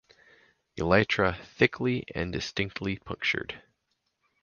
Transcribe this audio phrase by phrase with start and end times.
[0.79, 3.61] Elytra thickly and distinctly punctured.